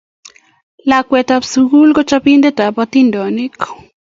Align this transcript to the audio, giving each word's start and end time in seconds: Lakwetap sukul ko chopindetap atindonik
Lakwetap 0.89 1.43
sukul 1.51 1.89
ko 1.95 2.01
chopindetap 2.09 2.75
atindonik 2.83 3.55